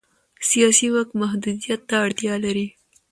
[0.49, 2.67] سیاسي واک محدودیت ته اړتیا لري